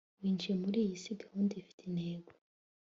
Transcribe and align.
winjiye 0.21 0.53
muri 0.63 0.77
iyi 0.85 0.95
si 1.03 1.11
gahunda 1.21 1.53
ifite 1.61 1.81
intego 1.89 2.31